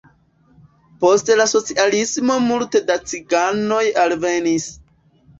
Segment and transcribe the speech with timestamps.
[1.03, 4.67] Post la socialismo multe da ciganoj alvenis.